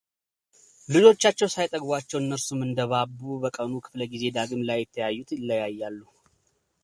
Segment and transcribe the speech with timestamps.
[0.93, 5.99] ልጆቻቸው ሳይጠግቧቸው እነርሱም እንደባቡ በቀኑ ክፍለ ጊዜ ዳግም ላይተያዩ ይለያያሉ።